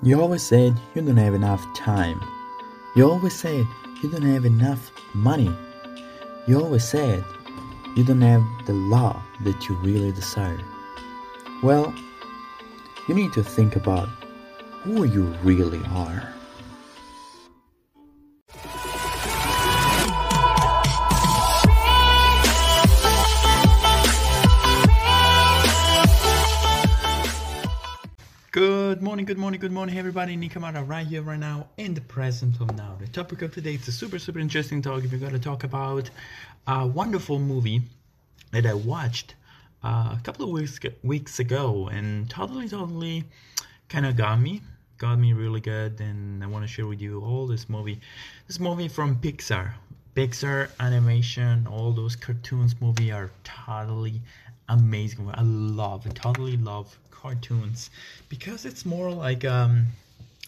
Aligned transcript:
You 0.00 0.20
always 0.20 0.44
said 0.44 0.80
you 0.94 1.02
don't 1.02 1.16
have 1.16 1.34
enough 1.34 1.66
time. 1.74 2.22
You 2.94 3.10
always 3.10 3.34
said 3.34 3.66
you 4.00 4.08
don't 4.08 4.22
have 4.22 4.44
enough 4.44 4.92
money. 5.12 5.52
You 6.46 6.60
always 6.62 6.84
said 6.84 7.24
you 7.96 8.04
don't 8.04 8.20
have 8.20 8.44
the 8.66 8.74
love 8.74 9.20
that 9.40 9.68
you 9.68 9.74
really 9.78 10.12
desire. 10.12 10.60
Well, 11.64 11.92
you 13.08 13.14
need 13.16 13.32
to 13.32 13.42
think 13.42 13.74
about 13.74 14.08
who 14.82 15.02
you 15.02 15.24
really 15.42 15.82
are. 15.90 16.32
Good 28.98 29.04
morning, 29.04 29.26
good 29.26 29.38
morning, 29.38 29.60
good 29.60 29.70
morning, 29.70 29.96
everybody. 29.96 30.36
Nikamara 30.36 30.82
right 30.84 31.06
here, 31.06 31.22
right 31.22 31.38
now, 31.38 31.68
in 31.76 31.94
the 31.94 32.00
present 32.00 32.60
of 32.60 32.76
now. 32.76 32.96
The 32.98 33.06
topic 33.06 33.42
of 33.42 33.54
today 33.54 33.74
is 33.74 33.86
a 33.86 33.92
super, 33.92 34.18
super 34.18 34.40
interesting 34.40 34.82
talk. 34.82 35.04
We're 35.04 35.18
going 35.18 35.34
to 35.34 35.38
talk 35.38 35.62
about 35.62 36.10
a 36.66 36.84
wonderful 36.84 37.38
movie 37.38 37.82
that 38.50 38.66
I 38.66 38.74
watched 38.74 39.36
uh, 39.84 40.16
a 40.18 40.20
couple 40.24 40.46
of 40.46 40.50
weeks 40.50 40.80
weeks 41.04 41.38
ago, 41.38 41.88
and 41.92 42.28
totally, 42.28 42.68
totally, 42.68 43.22
kind 43.88 44.04
of 44.04 44.16
got 44.16 44.40
me, 44.40 44.62
got 44.96 45.16
me 45.16 45.32
really 45.32 45.60
good. 45.60 46.00
And 46.00 46.42
I 46.42 46.48
want 46.48 46.64
to 46.64 46.68
share 46.68 46.88
with 46.88 47.00
you 47.00 47.20
all 47.20 47.46
this 47.46 47.68
movie. 47.68 48.00
This 48.48 48.58
movie 48.58 48.88
from 48.88 49.14
Pixar, 49.20 49.74
Pixar 50.16 50.70
animation, 50.80 51.68
all 51.68 51.92
those 51.92 52.16
cartoons 52.16 52.74
movie 52.80 53.12
are 53.12 53.30
totally 53.44 54.20
amazing. 54.68 55.30
I 55.34 55.42
love, 55.42 56.06
I 56.06 56.10
totally 56.10 56.56
love 56.56 56.96
cartoons 57.10 57.90
because 58.28 58.64
it's 58.64 58.84
more 58.84 59.10
like 59.10 59.44
um, 59.44 59.86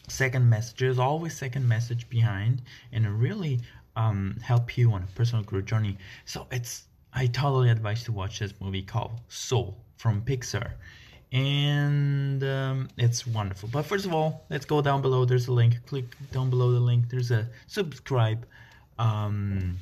second 0.08 0.48
message. 0.48 0.78
There's 0.78 0.98
always 0.98 1.36
second 1.36 1.66
message 1.66 2.08
behind, 2.08 2.62
and 2.92 3.06
it 3.06 3.10
really 3.10 3.60
um, 3.96 4.36
help 4.42 4.76
you 4.76 4.92
on 4.92 5.02
a 5.02 5.06
personal 5.14 5.44
growth 5.44 5.66
journey. 5.66 5.96
So 6.24 6.46
it's 6.50 6.84
I 7.12 7.26
totally 7.26 7.70
advise 7.70 8.04
to 8.04 8.12
watch 8.12 8.38
this 8.38 8.54
movie 8.60 8.82
called 8.82 9.12
Soul 9.28 9.76
from 9.96 10.22
Pixar, 10.22 10.72
and 11.32 12.42
um, 12.44 12.88
it's 12.96 13.26
wonderful. 13.26 13.68
But 13.72 13.82
first 13.84 14.06
of 14.06 14.14
all, 14.14 14.44
let's 14.50 14.64
go 14.64 14.80
down 14.80 15.02
below. 15.02 15.24
There's 15.24 15.48
a 15.48 15.52
link. 15.52 15.84
Click 15.86 16.16
down 16.32 16.50
below 16.50 16.72
the 16.72 16.80
link. 16.80 17.08
There's 17.08 17.30
a 17.30 17.48
subscribe. 17.66 18.46
Um, 18.98 19.78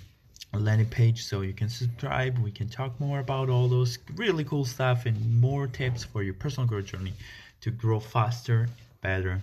landing 0.56 0.86
page 0.86 1.24
so 1.24 1.42
you 1.42 1.52
can 1.52 1.68
subscribe. 1.68 2.38
We 2.38 2.50
can 2.50 2.68
talk 2.68 2.98
more 3.00 3.20
about 3.20 3.48
all 3.48 3.68
those 3.68 3.98
really 4.16 4.44
cool 4.44 4.64
stuff 4.64 5.06
and 5.06 5.40
more 5.40 5.66
tips 5.66 6.04
for 6.04 6.22
your 6.22 6.34
personal 6.34 6.66
growth 6.66 6.86
journey 6.86 7.12
to 7.60 7.70
grow 7.70 8.00
faster 8.00 8.68
better. 9.02 9.40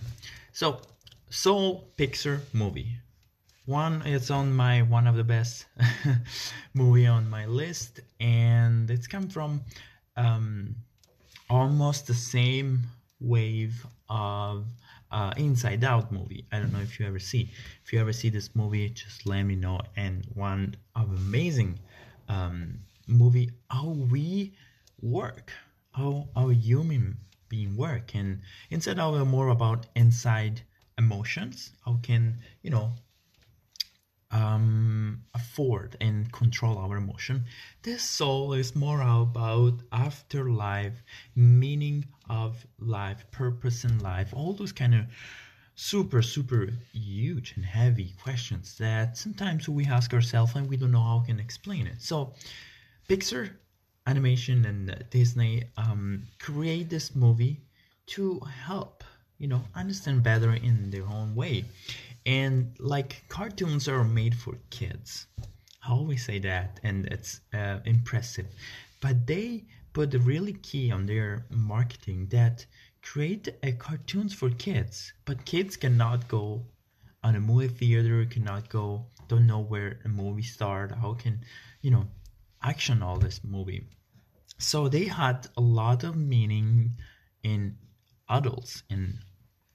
So 0.52 0.80
soul 1.30 1.88
pixar 1.96 2.40
movie. 2.52 2.96
One 3.66 4.02
it's 4.04 4.30
on 4.30 4.54
my 4.54 4.82
one 4.82 5.06
of 5.06 5.16
the 5.16 5.24
best 5.24 5.66
movie 6.74 7.06
on 7.06 7.28
my 7.28 7.46
list 7.46 8.00
and 8.20 8.90
it's 8.90 9.06
come 9.06 9.28
from 9.28 9.62
um, 10.16 10.74
almost 11.50 12.06
the 12.06 12.14
same 12.14 12.82
wave 13.20 13.86
of 14.08 14.64
uh, 15.10 15.32
Inside 15.36 15.84
Out 15.84 16.12
movie. 16.12 16.44
I 16.52 16.58
don't 16.58 16.72
know 16.72 16.80
if 16.80 16.98
you 16.98 17.06
ever 17.06 17.18
see. 17.18 17.50
If 17.84 17.92
you 17.92 18.00
ever 18.00 18.12
see 18.12 18.30
this 18.30 18.54
movie, 18.54 18.88
just 18.90 19.26
let 19.26 19.42
me 19.42 19.56
know. 19.56 19.80
And 19.96 20.24
one 20.34 20.76
of 20.94 21.10
amazing 21.10 21.78
um, 22.28 22.78
movie 23.06 23.50
how 23.70 23.88
we 24.10 24.54
work, 25.00 25.52
how 25.92 26.28
our 26.36 26.52
human 26.52 27.16
being 27.48 27.76
work, 27.76 28.14
and 28.14 28.40
instead 28.70 28.98
of 28.98 29.26
more 29.28 29.48
about 29.48 29.86
inside 29.94 30.62
emotions, 30.98 31.72
how 31.84 31.98
can 32.02 32.36
you 32.62 32.70
know 32.70 32.92
um, 34.36 35.22
afford 35.34 35.96
and 36.00 36.30
control 36.30 36.76
our 36.76 36.96
emotion. 36.96 37.44
This 37.82 38.02
soul 38.02 38.52
is 38.52 38.76
more 38.76 39.00
about 39.00 39.74
afterlife, 39.92 41.02
meaning 41.34 42.04
of 42.28 42.66
life, 42.78 43.24
purpose 43.30 43.84
in 43.84 43.98
life, 44.00 44.34
all 44.34 44.52
those 44.52 44.72
kind 44.72 44.94
of 44.94 45.06
super, 45.74 46.20
super 46.20 46.68
huge 46.92 47.54
and 47.56 47.64
heavy 47.64 48.12
questions 48.22 48.76
that 48.78 49.16
sometimes 49.16 49.68
we 49.68 49.86
ask 49.86 50.12
ourselves 50.12 50.54
and 50.54 50.68
we 50.68 50.76
don't 50.76 50.92
know 50.92 51.02
how 51.02 51.20
we 51.20 51.26
can 51.26 51.40
explain 51.40 51.86
it. 51.86 52.00
So, 52.00 52.34
Pixar 53.08 53.50
Animation 54.06 54.66
and 54.66 55.04
Disney 55.10 55.64
um, 55.78 56.24
create 56.38 56.90
this 56.90 57.14
movie 57.14 57.62
to 58.06 58.40
help 58.40 59.02
you 59.38 59.48
know 59.48 59.62
understand 59.74 60.22
better 60.22 60.52
in 60.54 60.90
their 60.90 61.06
own 61.06 61.34
way 61.34 61.64
and 62.26 62.76
like 62.80 63.24
cartoons 63.28 63.88
are 63.88 64.04
made 64.04 64.34
for 64.34 64.58
kids. 64.70 65.28
I 65.86 65.92
always 65.92 66.24
say 66.24 66.40
that 66.40 66.80
and 66.82 67.06
it's 67.06 67.40
uh, 67.54 67.78
impressive. 67.84 68.46
But 69.00 69.26
they 69.26 69.64
put 69.92 70.12
really 70.14 70.54
key 70.54 70.90
on 70.90 71.06
their 71.06 71.46
marketing 71.50 72.26
that 72.30 72.66
create 73.02 73.48
a 73.62 73.72
cartoons 73.72 74.34
for 74.34 74.50
kids. 74.50 75.12
But 75.24 75.44
kids 75.44 75.76
cannot 75.76 76.26
go 76.28 76.66
on 77.22 77.36
a 77.36 77.40
movie 77.40 77.68
theater 77.68 78.24
cannot 78.26 78.68
go 78.68 79.06
don't 79.28 79.46
know 79.46 79.58
where 79.58 79.98
a 80.04 80.08
movie 80.08 80.42
start 80.42 80.92
how 80.92 81.12
can 81.14 81.40
you 81.82 81.90
know 81.90 82.06
action 82.62 83.02
all 83.02 83.18
this 83.18 83.40
movie. 83.44 83.86
So 84.58 84.88
they 84.88 85.04
had 85.04 85.48
a 85.56 85.60
lot 85.60 86.04
of 86.04 86.16
meaning 86.16 86.96
in 87.42 87.76
adults 88.28 88.82
in 88.90 89.18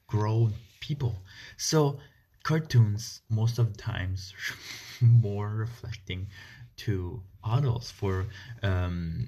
grown 0.07 0.53
people. 0.81 1.15
So 1.57 1.99
cartoons 2.43 3.21
most 3.29 3.59
of 3.59 3.73
the 3.73 3.77
times 3.77 4.33
more 5.01 5.49
reflecting 5.49 6.27
to 6.77 7.21
adults 7.45 7.91
for 7.91 8.25
um, 8.63 9.27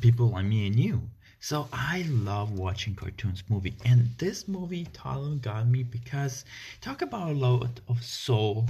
people 0.00 0.28
like 0.30 0.44
me 0.44 0.66
and 0.66 0.78
you. 0.78 1.08
So 1.40 1.68
i 1.72 2.06
love 2.08 2.58
watching 2.58 2.94
cartoons 2.94 3.42
movie 3.50 3.76
and 3.84 4.08
this 4.16 4.48
movie 4.48 4.86
totally 4.94 5.38
got 5.38 5.68
me 5.68 5.82
because 5.82 6.44
talk 6.80 7.02
about 7.02 7.28
a 7.30 7.34
lot 7.34 7.80
of 7.86 8.02
soul 8.02 8.66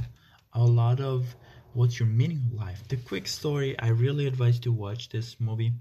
a 0.55 0.65
lot 0.65 1.01
of 1.01 1.35
what's 1.73 1.99
your 1.99 2.09
meaning 2.09 2.41
of 2.47 2.59
life. 2.59 2.87
The 2.89 2.97
quick 2.97 3.27
story 3.29 3.79
i 3.79 3.89
really 3.89 4.27
advise 4.27 4.59
to 4.61 4.73
watch 4.73 5.09
this 5.09 5.37
movie. 5.41 5.73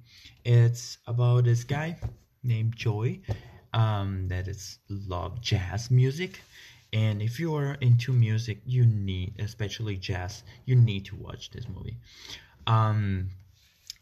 It's 0.46 0.97
about 1.08 1.46
this 1.46 1.64
guy 1.64 1.97
named 2.44 2.75
joy 2.75 3.20
um, 3.74 4.28
that 4.28 4.47
is 4.47 4.80
love 4.90 5.41
jazz 5.41 5.90
music 5.90 6.41
and 6.94 7.22
if 7.22 7.40
you 7.40 7.56
are 7.56 7.74
into 7.81 8.14
music 8.14 8.62
you 8.66 8.86
need 8.86 9.34
especially 9.40 9.98
jazz 9.98 10.44
you 10.66 10.76
need 10.76 11.04
to 11.06 11.16
watch 11.16 11.50
this 11.52 11.68
movie. 11.68 11.98
Um, 12.68 13.30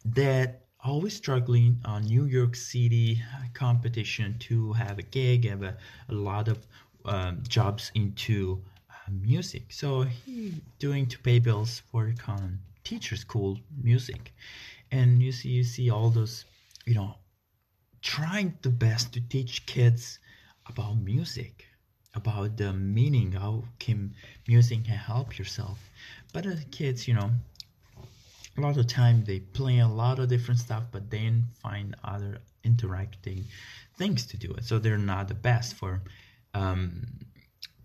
that 0.05 0.65
always 0.83 1.15
struggling 1.15 1.79
on 1.85 2.03
new 2.03 2.25
york 2.25 2.55
city 2.55 3.21
competition 3.53 4.35
to 4.39 4.73
have 4.73 4.99
a 4.99 5.03
gig 5.03 5.47
have 5.47 5.63
a, 5.63 5.77
a 6.09 6.13
lot 6.13 6.47
of 6.47 6.57
um, 7.05 7.41
jobs 7.47 7.91
into 7.95 8.61
uh, 8.89 9.11
music. 9.11 9.71
So 9.71 10.03
he 10.03 10.53
doing 10.79 11.07
to 11.07 11.19
pay 11.19 11.39
bills 11.39 11.81
for 11.91 12.13
con 12.17 12.59
teacher 12.83 13.15
school 13.15 13.59
music. 13.81 14.33
And 14.91 15.21
you 15.21 15.31
see 15.31 15.49
you 15.49 15.63
see 15.63 15.89
all 15.89 16.09
those 16.09 16.45
you 16.85 16.95
know 16.95 17.15
trying 18.01 18.57
the 18.61 18.69
best 18.69 19.13
to 19.13 19.21
teach 19.21 19.65
kids 19.65 20.19
about 20.67 20.97
music 20.97 21.65
about 22.13 22.57
the 22.57 22.73
meaning 22.73 23.31
how 23.31 23.63
can 23.79 24.13
music 24.47 24.85
can 24.85 24.95
help 24.95 25.37
yourself. 25.37 25.79
But 26.33 26.43
the 26.43 26.63
kids 26.71 27.07
you 27.07 27.13
know 27.13 27.31
a 28.57 28.61
lot 28.61 28.77
of 28.77 28.87
time 28.87 29.23
they 29.23 29.39
play 29.39 29.79
a 29.79 29.87
lot 29.87 30.19
of 30.19 30.27
different 30.27 30.59
stuff 30.59 30.83
but 30.91 31.09
then 31.09 31.47
find 31.61 31.95
other 32.03 32.39
interacting 32.63 33.45
things 33.97 34.25
to 34.27 34.37
do 34.37 34.51
it. 34.53 34.65
So 34.65 34.79
they're 34.79 34.97
not 34.97 35.27
the 35.27 35.33
best 35.33 35.75
for 35.75 36.01
um, 36.53 37.07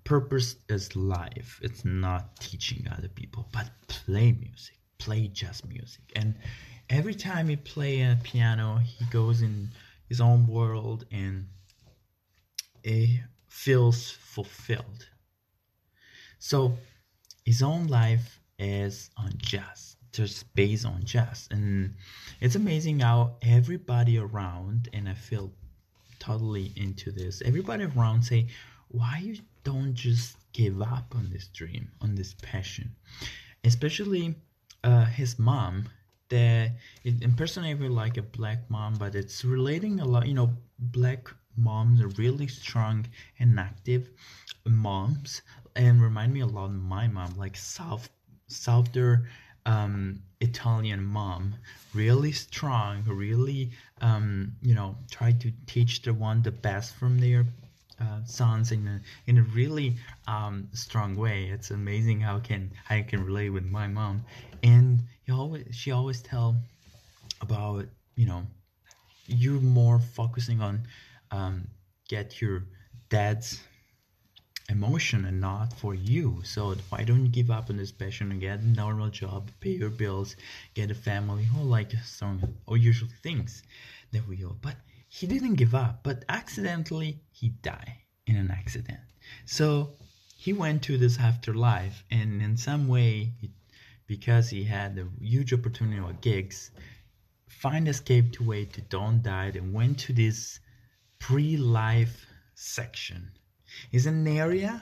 purpose 0.05 0.57
is 0.69 0.95
life. 0.97 1.61
It's 1.63 1.85
not 1.85 2.41
teaching 2.41 2.87
other 2.97 3.09
people 3.09 3.49
but 3.53 3.71
play 3.89 4.33
music. 4.33 4.77
Play 4.99 5.29
jazz 5.29 5.65
music. 5.65 6.03
And 6.17 6.35
every 6.91 7.15
time 7.15 7.49
he 7.49 7.57
play 7.57 8.03
a 8.03 8.19
piano 8.23 8.79
he 8.79 9.05
goes 9.07 9.43
in 9.43 9.69
his 10.09 10.21
own 10.21 10.47
world 10.47 11.05
and 11.11 11.47
a 12.85 13.21
feels 13.49 14.11
fulfilled. 14.11 15.09
So 16.39 16.77
his 17.45 17.63
own 17.63 17.87
life 17.87 18.41
is 18.59 19.11
on 19.17 19.33
jazz, 19.39 19.97
just 20.13 20.53
based 20.55 20.87
on 20.87 21.05
jazz. 21.05 21.49
And 21.51 21.95
it's 22.41 22.55
amazing 22.55 23.01
how 23.01 23.37
everybody 23.43 24.19
around, 24.19 24.89
and 24.93 25.09
I 25.09 25.15
feel 25.15 25.53
totally 26.19 26.73
into 26.77 27.11
this, 27.11 27.43
everybody 27.45 27.85
around 27.85 28.23
say, 28.23 28.49
why 28.89 29.21
you 29.23 29.37
don't 29.65 29.95
just 29.95 30.37
give 30.53 30.81
up 30.81 31.15
on 31.15 31.29
this 31.31 31.49
dream, 31.49 31.91
on 32.01 32.15
this 32.15 32.35
passion? 32.43 32.95
Especially 33.65 34.37
uh, 34.85 35.05
his 35.07 35.39
mom, 35.39 35.89
that 36.29 36.73
it 37.05 37.23
impersonated 37.23 37.91
like 37.91 38.17
a 38.17 38.23
black 38.23 38.69
mom, 38.69 38.95
but 38.95 39.15
it's 39.15 39.45
relating 39.45 40.01
a 40.01 40.05
lot, 40.05 40.27
you 40.27 40.35
know, 40.35 40.51
black 40.79 41.29
moms 41.57 42.01
are 42.01 42.09
really 42.09 42.47
strong 42.49 43.07
and 43.39 43.59
active 43.59 44.09
moms 44.67 45.43
and 45.75 46.03
remind 46.03 46.33
me 46.33 46.41
a 46.41 46.47
lot 46.47 46.67
of 46.67 46.73
my 46.73 47.07
mom 47.07 47.35
like 47.37 47.57
south 47.57 48.09
southern 48.49 49.27
um, 49.67 50.23
Italian 50.41 51.03
mom, 51.05 51.55
really 51.95 52.33
strong, 52.33 53.03
really, 53.07 53.71
um, 54.01 54.53
you 54.63 54.75
know, 54.75 54.97
try 55.11 55.33
to 55.33 55.53
teach 55.67 56.03
the 56.03 56.15
one 56.15 56.43
the 56.43 56.53
best 56.53 56.95
from 56.95 57.19
their 57.19 57.45
uh, 58.01 58.23
sons 58.25 58.71
in 58.73 58.87
a 58.87 59.01
in 59.27 59.39
a 59.39 59.43
really 59.43 59.97
um, 60.29 60.69
strong 60.73 61.17
way. 61.17 61.47
It's 61.47 61.71
amazing 61.71 62.21
how 62.21 62.39
can 62.39 62.71
I 62.91 63.03
can 63.03 63.25
relate 63.25 63.51
with 63.51 63.65
my 63.65 63.87
mom, 63.89 64.23
and 64.63 65.03
he 65.25 65.33
always 65.33 65.67
she 65.73 65.91
always 65.91 66.23
tell 66.23 66.57
about 67.41 67.87
you 68.17 68.27
know 68.27 68.47
you 69.27 69.61
more 69.61 69.99
focusing 69.99 70.61
on 70.61 70.83
um, 71.31 71.69
get 72.09 72.41
your 72.41 72.65
dad's 73.09 73.61
emotion 74.69 75.25
and 75.25 75.41
not 75.41 75.73
for 75.73 75.95
you. 75.95 76.41
So 76.45 76.75
why 76.89 77.05
don't 77.05 77.25
you 77.25 77.29
give 77.29 77.51
up 77.51 77.71
on 77.71 77.77
this 77.77 77.93
passion 77.93 78.33
and 78.33 78.41
get 78.41 78.61
a 78.61 78.67
normal 78.67 79.11
job, 79.11 79.51
pay 79.61 79.71
your 79.71 79.91
bills, 79.91 80.37
get 80.75 80.91
a 80.91 80.95
family, 80.95 81.47
or 81.57 81.65
like 81.65 81.93
some 82.05 82.43
or 82.67 82.77
usual 82.77 83.09
things 83.23 83.63
that 84.13 84.27
we 84.27 84.45
all. 84.45 84.57
But 84.61 84.77
he 85.09 85.27
didn't 85.27 85.55
give 85.55 85.75
up, 85.75 86.01
but 86.03 86.25
accidentally 86.29 87.21
he 87.33 87.51
died 87.51 87.95
in 88.27 88.37
an 88.37 88.51
accident. 88.51 89.01
So 89.45 89.95
he 90.37 90.53
went 90.53 90.83
to 90.85 90.99
this 90.99 91.19
afterlife, 91.19 92.05
and 92.11 92.43
in 92.43 92.57
some 92.57 92.89
way, 92.89 93.33
because 94.07 94.51
he 94.51 94.65
had 94.65 94.99
a 94.99 95.09
huge 95.25 95.53
opportunity 95.53 95.99
of 95.99 96.21
gigs, 96.21 96.71
find 97.49 97.89
escape 97.89 98.33
to 98.33 98.45
way 98.45 98.65
to 98.65 98.81
don't 98.83 99.23
die 99.23 99.53
and 99.55 99.73
went 99.73 99.99
to 100.01 100.13
this 100.13 100.61
pre-life 101.27 102.25
section. 102.55 103.33
Is 103.91 104.07
an 104.07 104.29
area 104.29 104.81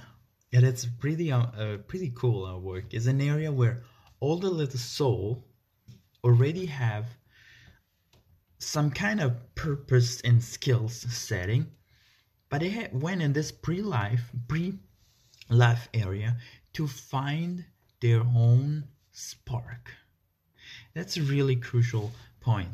and 0.52 0.62
it's 0.62 0.85
pretty 0.85 1.32
uh, 1.32 1.38
uh, 1.38 1.76
pretty 1.88 2.12
cool 2.14 2.44
our 2.44 2.58
work. 2.58 2.93
Is 2.93 3.06
an 3.06 3.23
area 3.23 3.50
where 3.50 3.82
all 4.20 4.37
the 4.37 4.50
little 4.50 4.79
soul 4.79 5.43
already 6.23 6.67
have 6.67 7.06
some 8.58 8.91
kind 8.91 9.23
of 9.23 9.55
purpose 9.55 10.20
and 10.20 10.44
skills 10.44 11.06
setting 11.08 11.67
but 12.50 12.61
they 12.61 12.69
had 12.69 13.02
went 13.02 13.23
in 13.23 13.32
this 13.32 13.50
pre-life 13.50 14.31
pre-life 14.46 15.88
area 15.94 16.37
to 16.75 16.87
find 16.87 17.64
their 18.02 18.20
own 18.20 18.85
spark. 19.12 19.91
That's 20.93 21.17
a 21.17 21.23
really 21.23 21.56
crucial 21.56 22.12
point. 22.41 22.69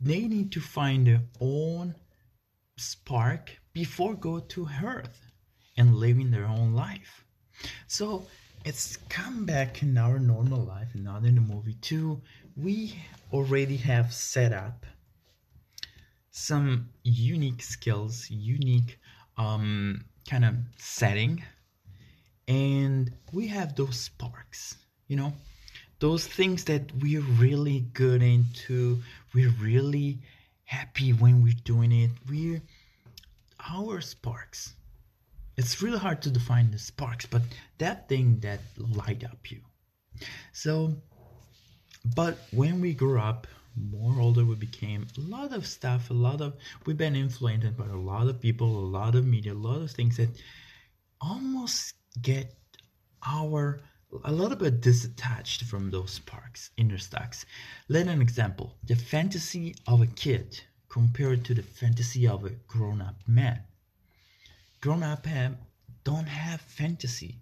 They 0.00 0.28
need 0.28 0.52
to 0.52 0.60
find 0.60 1.08
their 1.08 1.22
own 1.40 1.96
spark 2.80 3.58
before 3.72 4.14
go 4.14 4.40
to 4.40 4.68
earth 4.84 5.30
and 5.76 5.96
living 5.96 6.30
their 6.30 6.46
own 6.46 6.74
life. 6.74 7.24
So 7.86 8.26
it's 8.64 8.96
come 9.08 9.46
back 9.46 9.82
in 9.82 9.96
our 9.96 10.18
normal 10.18 10.60
life, 10.60 10.88
not 10.94 11.24
in 11.24 11.34
the 11.34 11.40
movie 11.40 11.78
too. 11.80 12.20
We 12.56 12.94
already 13.32 13.76
have 13.78 14.12
set 14.12 14.52
up 14.52 14.86
some 16.30 16.88
unique 17.02 17.62
skills, 17.62 18.28
unique 18.30 18.98
um, 19.36 20.04
kind 20.28 20.44
of 20.44 20.54
setting, 20.76 21.42
and 22.48 23.12
we 23.32 23.46
have 23.48 23.76
those 23.76 23.98
sparks, 23.98 24.76
you 25.08 25.16
know, 25.16 25.32
those 26.00 26.26
things 26.26 26.64
that 26.64 26.90
we're 27.00 27.20
really 27.20 27.80
good 27.92 28.22
into. 28.22 28.98
We're 29.34 29.54
really 29.60 30.18
happy 30.70 31.12
when 31.12 31.42
we're 31.42 31.62
doing 31.64 31.90
it. 31.92 32.10
We're 32.28 32.62
our 33.68 34.00
sparks 34.00 34.74
it's 35.56 35.82
really 35.82 35.98
hard 35.98 36.22
to 36.22 36.30
define 36.30 36.70
the 36.70 36.78
sparks 36.78 37.26
but 37.26 37.42
that 37.78 38.08
thing 38.08 38.38
that 38.40 38.60
light 38.78 39.22
up 39.24 39.50
you 39.50 39.60
so 40.52 40.94
but 42.16 42.38
when 42.52 42.80
we 42.80 42.94
grew 42.94 43.20
up 43.20 43.46
more 43.76 44.20
older 44.20 44.44
we 44.44 44.54
became 44.54 45.06
a 45.18 45.20
lot 45.20 45.52
of 45.52 45.66
stuff 45.66 46.08
a 46.10 46.14
lot 46.14 46.40
of 46.40 46.54
we've 46.86 46.96
been 46.96 47.14
influenced 47.14 47.76
by 47.76 47.86
a 47.86 48.02
lot 48.12 48.26
of 48.26 48.40
people 48.40 48.78
a 48.78 48.88
lot 48.98 49.14
of 49.14 49.26
media 49.26 49.52
a 49.52 49.64
lot 49.68 49.82
of 49.82 49.90
things 49.90 50.16
that 50.16 50.30
almost 51.20 51.94
get 52.22 52.54
our 53.26 53.80
a 54.24 54.32
little 54.32 54.56
bit 54.56 54.80
disattached 54.80 55.62
from 55.64 55.90
those 55.90 56.10
sparks 56.10 56.70
inner 56.76 56.98
sparks 56.98 57.46
let 57.88 58.08
an 58.08 58.20
example. 58.20 58.76
The 58.84 58.96
fantasy 58.96 59.74
of 59.86 60.00
a 60.00 60.06
kid 60.06 60.60
compared 60.88 61.44
to 61.44 61.54
the 61.54 61.62
fantasy 61.62 62.26
of 62.26 62.44
a 62.44 62.50
grown-up 62.66 63.16
man. 63.26 63.62
Grown 64.80 65.02
up 65.02 65.26
have, 65.26 65.56
don't 66.02 66.26
have 66.26 66.60
fantasy. 66.60 67.38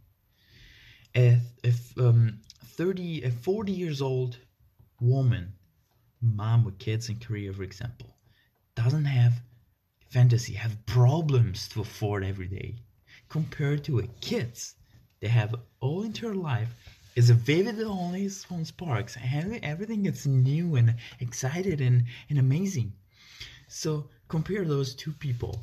If, 1.15 1.41
if 1.65 1.99
um, 1.99 2.41
30, 2.65 3.23
a 3.23 3.31
40 3.31 3.73
years 3.73 4.03
old 4.03 4.37
woman, 5.01 5.55
mom 6.21 6.65
with 6.65 6.79
kids 6.79 7.09
in 7.09 7.19
Korea, 7.19 7.53
for 7.53 7.63
example, 7.63 8.15
doesn't 8.75 9.07
have 9.07 9.41
fantasy, 10.11 10.53
have 10.55 10.85
problems 10.87 11.69
to 11.71 11.81
afford 11.81 12.25
every 12.25 12.49
day, 12.49 12.77
compared 13.29 13.85
to 13.85 14.01
a 14.01 14.07
kids, 14.21 14.75
they 15.21 15.29
have 15.29 15.55
all 15.81 16.03
entire 16.03 16.35
life 16.35 16.69
is 17.17 17.31
a 17.31 17.35
vivid 17.35 17.81
only 17.83 18.31
on 18.51 18.65
sparks. 18.65 19.17
And 19.17 19.59
everything 19.63 20.07
is 20.07 20.27
new 20.27 20.77
and 20.77 20.95
excited 21.21 21.81
and, 21.81 22.05
and 22.31 22.39
amazing. 22.39 22.93
So 23.69 24.09
compare 24.29 24.65
those 24.65 24.95
two 24.95 25.13
people. 25.13 25.61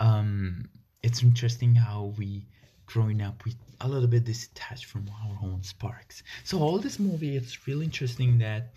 Um, 0.00 0.68
it's 1.02 1.22
interesting 1.22 1.74
how 1.74 2.12
we 2.18 2.44
growing 2.86 3.20
up 3.20 3.44
we 3.44 3.52
a 3.80 3.88
little 3.88 4.08
bit 4.08 4.24
detached 4.24 4.86
from 4.86 5.08
our 5.22 5.36
own 5.42 5.62
sparks 5.62 6.22
so 6.44 6.58
all 6.58 6.78
this 6.78 6.98
movie 6.98 7.36
it's 7.36 7.66
really 7.66 7.84
interesting 7.84 8.38
that 8.38 8.72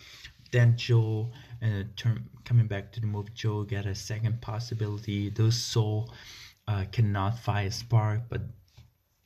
then 0.52 0.76
joe 0.76 1.30
uh, 1.64 1.84
term, 1.96 2.28
coming 2.44 2.66
back 2.68 2.92
to 2.92 3.00
the 3.00 3.06
movie 3.06 3.31
joe 3.36 3.64
get 3.64 3.86
a 3.86 3.94
second 3.96 4.42
possibility 4.42 5.30
those 5.30 5.56
soul 5.56 6.12
uh, 6.68 6.84
cannot 6.92 7.38
find 7.38 7.68
a 7.68 7.72
spark 7.72 8.22
but 8.30 8.42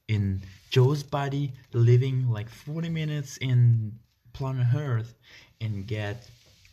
in 0.07 0.41
joe's 0.69 1.03
body 1.03 1.53
living 1.71 2.29
like 2.29 2.49
40 2.49 2.89
minutes 2.89 3.37
in 3.37 3.91
planet 4.33 4.67
earth 4.75 5.15
and 5.61 5.87
get 5.87 6.27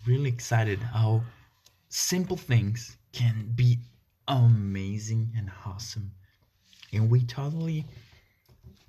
really 0.07 0.29
excited 0.29 0.79
how 0.79 1.23
simple 1.91 2.37
things 2.37 2.97
can 3.13 3.53
be 3.55 3.79
amazing 4.29 5.33
and 5.37 5.51
awesome. 5.67 6.13
And 6.93 7.11
we 7.11 7.25
totally 7.25 7.85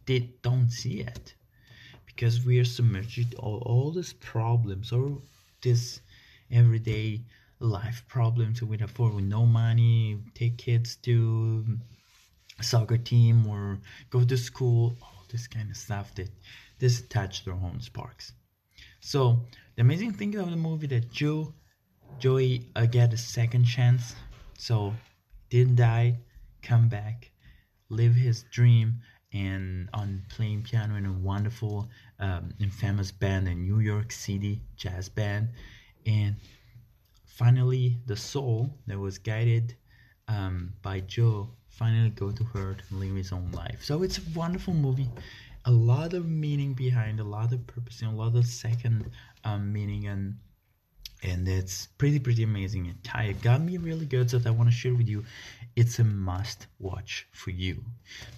did 0.06 0.42
don't 0.42 0.72
see 0.72 1.02
it 1.02 1.34
because 2.06 2.46
we 2.46 2.60
are 2.60 2.66
submerged 2.66 3.34
all, 3.36 3.60
all 3.66 3.92
these 3.92 4.14
problems 4.14 4.92
or 4.92 5.18
this 5.62 6.02
everyday 6.52 7.22
life 7.60 8.04
problems 8.08 8.62
with 8.62 8.82
afford 8.82 9.14
with 9.14 9.26
no 9.26 9.46
money 9.46 10.18
take 10.34 10.58
kids 10.58 10.96
to 10.96 11.64
soccer 12.64 12.98
team 12.98 13.48
or 13.48 13.80
go 14.10 14.24
to 14.24 14.38
school 14.38 14.96
all 15.02 15.24
this 15.32 15.48
kind 15.48 15.70
of 15.70 15.78
stuff 15.78 16.14
that 16.16 16.30
disattach 16.80 17.44
their 17.44 17.54
own 17.54 17.80
sparks 17.80 18.34
so 19.00 19.40
the 19.76 19.82
amazing 19.82 20.12
thing 20.12 20.36
of 20.36 20.50
the 20.50 20.56
movie 20.56 20.88
that 20.88 21.12
joe 21.12 21.54
joey 22.20 22.66
uh, 22.76 22.86
get 22.86 23.14
a 23.14 23.18
second 23.18 23.66
chance 23.66 24.16
so 24.58 24.94
didn't 25.50 25.76
die 25.76 26.18
come 26.62 26.88
back 26.88 27.32
live 27.90 28.16
his 28.16 28.44
dream 28.52 29.02
and 29.34 29.90
on 29.94 30.24
playing 30.30 30.62
piano 30.62 30.96
in 30.96 31.06
a 31.06 31.14
wonderful 31.14 31.90
um, 32.20 32.54
and 32.60 32.74
famous 32.74 33.12
band 33.12 33.48
in 33.48 33.62
New 33.62 33.80
York 33.80 34.12
City 34.12 34.62
jazz 34.76 35.08
band. 35.08 35.50
And 36.06 36.36
finally 37.26 37.98
the 38.06 38.18
soul 38.18 38.70
that 38.88 39.00
was 39.00 39.18
guided 39.18 39.76
um, 40.28 40.74
by 40.82 41.02
Joe 41.02 41.50
finally 41.72 42.10
go 42.10 42.32
to 42.32 42.44
her 42.44 42.76
and 42.90 43.00
live 43.00 43.16
his 43.16 43.32
own 43.32 43.52
life. 43.52 43.84
So 43.84 44.04
it's 44.04 44.18
a 44.18 44.22
wonderful 44.36 44.74
movie. 44.74 45.10
A 45.66 45.72
lot 45.72 46.14
of 46.14 46.28
meaning 46.28 46.74
behind 46.74 47.20
a 47.20 47.24
lot 47.24 47.54
of 47.54 47.66
purpose 47.68 48.02
and 48.02 48.14
a 48.14 48.16
lot 48.16 48.36
of 48.36 48.46
second 48.46 49.10
um, 49.44 49.72
meaning 49.72 50.08
and 50.08 50.36
and 51.24 51.48
it's 51.48 51.88
pretty 51.98 52.20
pretty 52.20 52.44
amazing. 52.44 52.88
It 52.88 53.42
got 53.42 53.62
me 53.62 53.78
really 53.78 54.06
good 54.06 54.30
so 54.30 54.40
that 54.40 54.50
i 54.50 54.52
want 54.52 54.70
to 54.70 54.76
share 54.76 54.96
with 54.96 55.08
you. 55.08 55.24
It's 55.76 56.00
a 56.00 56.04
must 56.04 56.68
watch 56.80 57.28
for 57.32 57.52
you. 57.52 57.84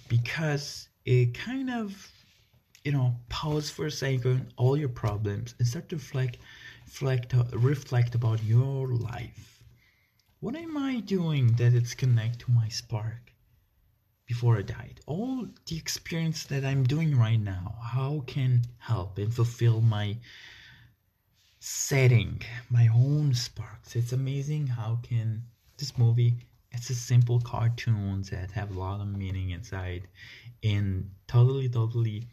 Because 0.08 0.88
it 1.04 1.34
kind 1.34 1.70
of 1.70 2.10
you 2.84 2.92
know 2.92 3.14
pause 3.30 3.70
for 3.70 3.86
a 3.86 3.90
second 3.90 4.52
all 4.56 4.76
your 4.76 4.90
problems 4.90 5.54
and 5.58 5.66
start 5.66 5.88
to 5.88 5.96
reflect 5.96 6.36
reflect 6.86 7.34
reflect 7.52 8.14
about 8.14 8.42
your 8.44 8.88
life 8.88 9.53
what 10.44 10.56
am 10.56 10.76
i 10.76 11.00
doing 11.00 11.54
that 11.54 11.72
it's 11.72 11.94
connect 11.94 12.40
to 12.40 12.50
my 12.50 12.68
spark 12.68 13.32
before 14.26 14.58
i 14.58 14.60
died? 14.60 15.00
All 15.06 15.48
the 15.64 15.78
experience 15.78 16.44
that 16.44 16.66
i'm 16.66 16.84
doing 16.84 17.16
right 17.18 17.40
now 17.40 17.76
how 17.82 18.22
can 18.26 18.60
help 18.76 19.16
and 19.16 19.32
fulfill 19.32 19.80
my 19.80 20.18
setting 21.60 22.42
my 22.68 22.88
own 22.94 23.32
sparks? 23.32 23.96
It's 23.96 24.12
amazing 24.12 24.66
how 24.66 24.98
can 25.02 25.44
this 25.78 25.96
movie 25.96 26.34
it's 26.72 26.90
a 26.90 26.94
simple 26.94 27.40
cartoons 27.40 28.28
that 28.28 28.50
have 28.50 28.76
a 28.76 28.78
lot 28.78 29.00
of 29.00 29.08
meaning 29.08 29.48
inside 29.48 30.02
and 30.62 31.08
totally 31.26 31.70
totally 31.70 32.28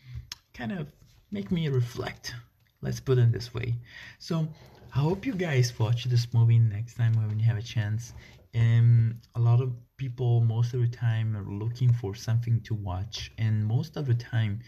kind 0.54 0.74
of 0.74 0.92
make 1.32 1.50
me 1.50 1.70
reflect. 1.70 2.34
Let's 2.82 3.00
put 3.00 3.20
it 3.20 3.32
this 3.32 3.54
way. 3.54 3.76
So 4.20 4.50
i 4.94 5.00
hope 5.00 5.26
you 5.26 5.34
guys 5.34 5.80
watch 5.80 6.04
this 6.06 6.28
movie 6.34 6.60
next 6.60 6.96
time 6.96 7.14
when 7.14 7.40
you 7.40 7.46
have 7.46 7.58
a 7.58 7.62
chance. 7.62 8.14
And 8.54 9.16
a 9.36 9.40
lot 9.40 9.62
of 9.62 9.72
people 9.96 10.42
most 10.42 10.74
of 10.74 10.82
the 10.82 10.88
time 10.88 11.38
are 11.38 11.50
looking 11.50 11.94
for 11.94 12.14
something 12.14 12.60
to 12.62 12.74
watch 12.74 13.32
and 13.38 13.66
most 13.66 13.96
of 13.96 14.06
the 14.06 14.14
time 14.14 14.60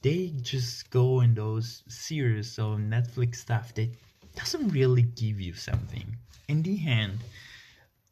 they 0.00 0.32
just 0.40 0.88
go 0.88 1.20
in 1.20 1.34
those 1.34 1.82
series 1.88 2.58
or 2.58 2.76
netflix 2.76 3.36
stuff 3.36 3.74
that 3.74 3.90
doesn't 4.34 4.68
really 4.68 5.02
give 5.02 5.38
you 5.38 5.52
something. 5.52 6.16
In 6.48 6.62
the 6.62 6.80
end 6.86 7.18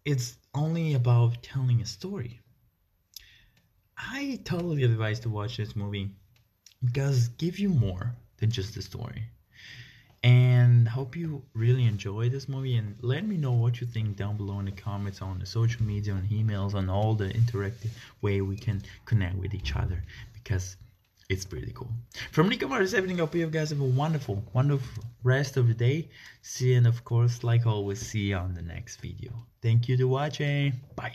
it's 0.04 0.36
only 0.54 0.94
about 0.94 1.42
telling 1.42 1.80
a 1.80 1.86
story. 1.86 2.40
I 3.96 4.40
totally 4.44 4.82
advise 4.82 5.20
to 5.20 5.30
watch 5.30 5.56
this 5.56 5.74
movie 5.74 6.10
because 6.84 7.28
give 7.28 7.58
you 7.58 7.70
more 7.70 8.14
than 8.36 8.50
just 8.50 8.74
the 8.74 8.82
story 8.82 9.22
and 10.26 10.88
hope 10.88 11.14
you 11.14 11.40
really 11.54 11.84
enjoy 11.84 12.28
this 12.28 12.48
movie. 12.48 12.76
And 12.76 12.96
let 13.00 13.24
me 13.24 13.36
know 13.36 13.52
what 13.52 13.80
you 13.80 13.86
think 13.86 14.16
down 14.16 14.36
below 14.36 14.58
in 14.58 14.64
the 14.64 14.72
comments 14.72 15.22
on 15.22 15.38
the 15.38 15.46
social 15.46 15.84
media 15.84 16.14
on 16.14 16.22
emails 16.22 16.74
on 16.74 16.90
all 16.90 17.14
the 17.14 17.26
interactive 17.26 17.90
way 18.22 18.40
we 18.40 18.56
can 18.56 18.82
connect 19.04 19.36
with 19.36 19.54
each 19.54 19.76
other 19.76 20.02
because 20.34 20.76
it's 21.28 21.44
pretty 21.44 21.70
cool. 21.72 21.90
From 22.32 22.48
nico 22.48 22.66
Mars, 22.66 22.92
everything 22.92 23.18
hope 23.18 23.36
you 23.36 23.46
guys. 23.46 23.70
Have 23.70 23.80
a 23.80 23.84
wonderful 23.84 24.42
wonderful 24.52 25.04
rest 25.22 25.56
of 25.56 25.68
the 25.68 25.74
day. 25.74 26.08
See 26.42 26.74
and 26.74 26.88
of 26.88 27.04
course 27.04 27.44
like 27.44 27.64
always 27.64 28.00
see 28.00 28.30
you 28.30 28.36
on 28.36 28.54
the 28.54 28.62
next 28.62 28.96
video. 28.96 29.30
Thank 29.62 29.88
you 29.88 29.96
for 29.96 30.08
watching. 30.08 30.72
Bye 30.96 31.14